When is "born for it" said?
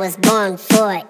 0.16-1.09